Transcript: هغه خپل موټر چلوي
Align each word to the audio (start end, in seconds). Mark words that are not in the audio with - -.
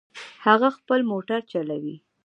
هغه 0.45 0.69
خپل 0.77 0.99
موټر 1.11 1.39
چلوي 1.51 1.95